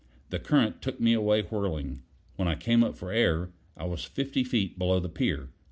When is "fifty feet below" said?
4.03-4.99